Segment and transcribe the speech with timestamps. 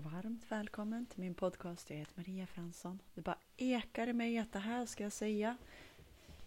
[0.00, 1.90] varmt välkommen till min podcast.
[1.90, 3.02] Jag heter Maria Fransson.
[3.14, 5.56] Det bara ekar i mig att det här ska jag säga.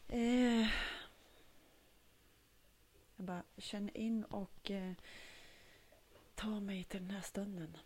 [0.08, 0.68] Eh,
[3.16, 4.94] jag bara känner in och eh,
[6.36, 7.78] tar mig till den här stunden.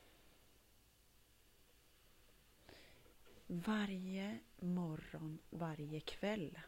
[3.48, 6.60] Varje morgon, varje kväll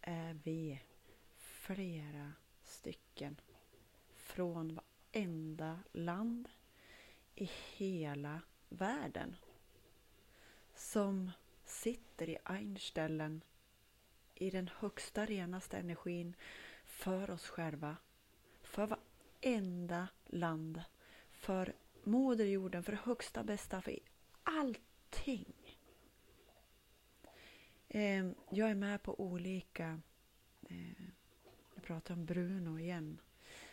[0.00, 0.80] är vi
[1.36, 2.32] flera
[2.62, 3.40] stycken
[4.14, 4.80] från
[5.12, 6.48] varenda land
[7.40, 9.36] i hela världen
[10.74, 11.30] som
[11.64, 13.42] sitter i einställen
[14.34, 16.36] i den högsta, renaste energin
[16.84, 17.96] för oss själva,
[18.62, 20.82] för varenda land,
[21.30, 21.72] för
[22.04, 23.98] moderjorden, för högsta, bästa, för
[24.42, 25.76] allting.
[27.88, 30.00] Ehm, jag är med på olika,
[30.68, 31.02] eh,
[31.74, 33.20] jag pratar om Bruno igen,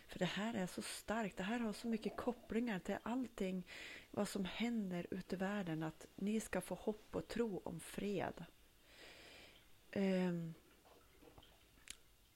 [0.08, 3.64] för det här är så starkt, det här har så mycket kopplingar till allting
[4.12, 8.46] vad som händer ute i världen, att ni ska få hopp och tro om fred.
[9.96, 10.54] Um,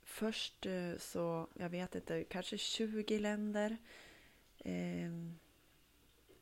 [0.04, 3.78] först eh, så, jag vet inte, kanske 20 länder.
[4.66, 5.40] Um,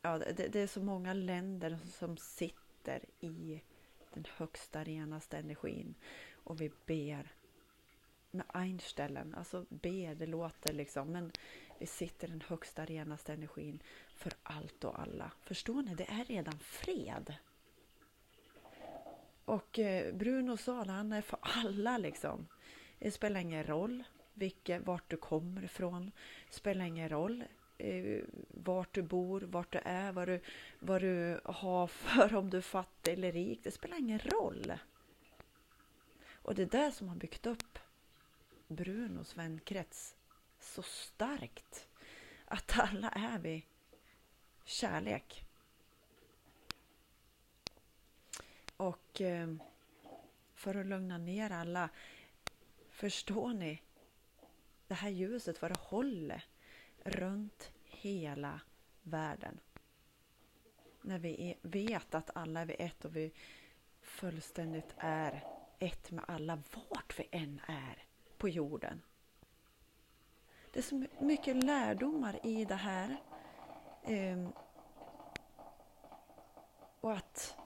[0.02, 3.62] ja, det, det, är så många länder som sitter i
[4.14, 5.96] den högsta, renaste energin
[6.34, 7.32] och vi ber
[8.38, 9.36] med Einstellen.
[9.36, 11.32] Alltså be, det låter liksom, men
[11.80, 13.80] vi sitter i den högsta, renaste energin
[14.16, 15.32] för allt och alla.
[15.42, 15.96] Förstår ni?
[15.96, 17.34] Det är redan fred.
[19.46, 22.48] Och eh, Bruno sa han är för alla liksom.
[23.00, 26.12] Det spelar ingen roll vilket, vart du kommer ifrån.
[26.48, 27.44] Det spelar ingen roll
[27.78, 30.40] eh, vart du bor, vart du är, vad du,
[30.80, 33.60] vad du har för om du är fattig eller rik.
[33.64, 34.74] Det spelar ingen roll.
[36.48, 37.80] Och det är det som har byggt upp
[38.68, 40.16] Brunos vänkrets
[40.60, 41.88] så starkt.
[42.46, 43.66] Att alla är vi
[44.66, 45.44] kärlek.
[48.78, 49.56] Och eh,
[50.56, 51.90] för att lugna ner alla,
[52.90, 53.82] förstår ni?
[54.88, 56.46] Det här ljuset, vad det håller
[57.04, 58.62] runt hela
[59.02, 59.60] världen.
[61.02, 63.32] När vi vet att alla är vi ett och vi
[64.02, 65.44] fullständigt är
[65.80, 69.02] ett med alla, vart vi än är på jorden.
[70.74, 73.18] Det är så mycket lärdomar i det här.
[74.04, 74.52] Ehm,
[77.02, 77.58] och att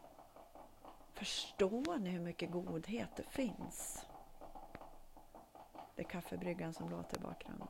[1.13, 4.05] förstår ni hur mycket godhet det finns?
[5.95, 7.67] Det är kaffebryggan som låter i bakgrunden.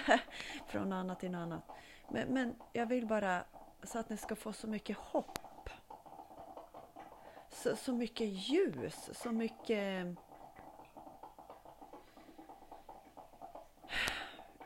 [0.66, 1.62] Från annat till annat.
[2.08, 3.44] Men, men jag vill bara
[3.82, 5.38] så att ni ska få så mycket hopp.
[7.48, 10.16] Så, så mycket ljus, så mycket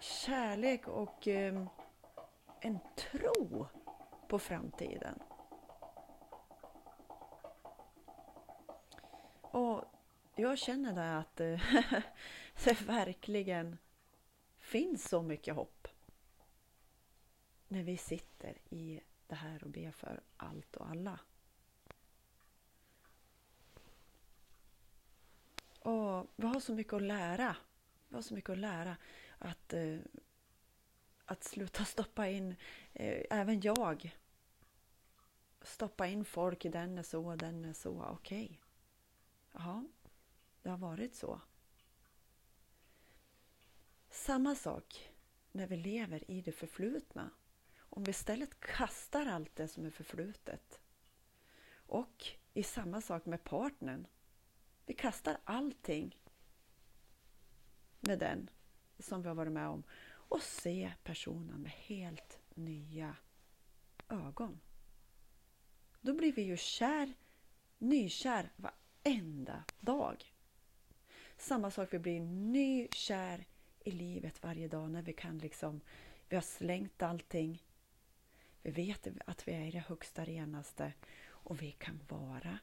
[0.01, 1.67] kärlek och eh,
[2.61, 3.67] en tro
[4.29, 5.23] på framtiden.
[9.41, 9.85] Och
[10.37, 11.61] jag känner det att eh,
[12.65, 13.79] det verkligen
[14.59, 15.89] finns så mycket hopp
[17.69, 21.19] när vi sitter i det här och ber för allt och alla.
[25.81, 27.57] Och vi har så mycket att lära.
[28.09, 28.97] Vi har så mycket att lära
[29.71, 29.99] att, eh,
[31.25, 32.57] att sluta stoppa in,
[32.93, 34.17] eh, även jag,
[35.63, 38.45] stoppa in folk i den är så, den är så, okej.
[38.45, 38.57] Okay.
[39.53, 39.85] Jaha,
[40.63, 41.41] det har varit så.
[44.11, 45.13] Samma sak
[45.53, 47.31] när vi lever i det förflutna.
[47.79, 50.81] Om vi istället kastar allt det som är förflutet
[51.73, 54.07] och i samma sak med partnern.
[54.87, 56.19] Vi kastar allting
[58.01, 58.51] med den
[59.03, 63.17] som vi har varit med om och se personen med helt nya
[64.09, 64.61] ögon.
[66.01, 67.13] Då blir vi ju kär,
[67.79, 70.35] nykär varenda dag.
[71.37, 73.47] Samma sak, vi blir nykär
[73.85, 75.81] i livet varje dag när vi kan liksom,
[76.29, 77.63] vi har slängt allting.
[78.63, 80.93] Vi vet att vi är i det högsta, renaste
[81.27, 82.59] och vi kan vara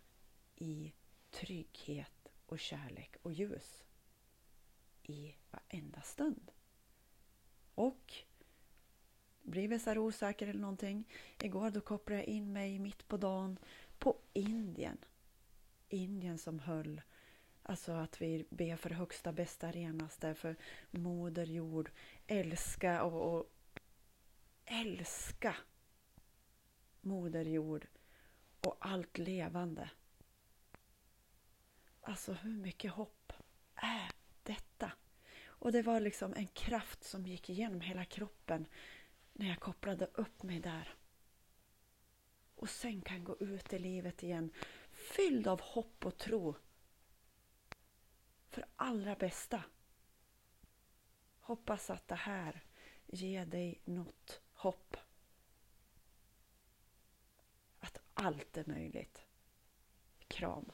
[0.55, 0.93] i
[1.31, 3.86] trygghet och kärlek och ljus
[5.07, 6.51] i varenda stund.
[7.75, 8.13] Och
[9.41, 11.09] blir vi så här osäkra eller någonting.
[11.39, 13.59] Igår då kopplade jag in mig mitt på dagen
[13.99, 14.97] på Indien.
[15.89, 17.01] Indien som höll
[17.69, 20.55] Alltså att vi ber för högsta, bästa, renaste, för
[20.91, 21.91] moder jord.
[22.27, 23.49] Älska och, och
[24.65, 25.55] älska
[27.01, 27.87] moder jord
[28.59, 29.89] och allt levande.
[32.01, 33.33] Alltså hur mycket hopp?
[35.59, 38.67] Och det var liksom en kraft som gick igenom hela kroppen
[39.33, 40.95] när jag kopplade upp mig där.
[42.55, 44.51] och sen kan gå ut i livet igen
[44.91, 46.55] fylld av hopp och tro
[48.49, 49.63] för allra bästa.
[51.39, 52.63] Hoppas att det här
[53.05, 54.97] ger dig något hopp.
[57.79, 59.25] Att allt är möjligt.
[60.27, 60.71] Kram.